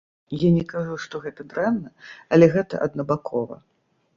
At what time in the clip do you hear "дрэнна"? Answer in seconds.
1.53-1.93